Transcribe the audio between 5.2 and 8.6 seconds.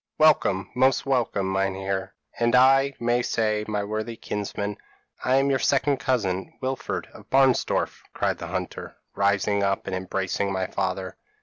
I am your second cousin, Wilfred of Barnsdorf,' cried the